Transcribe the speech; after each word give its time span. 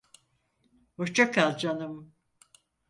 Hoşça 0.95 1.31
kal, 1.31 1.57
canım. 1.57 2.13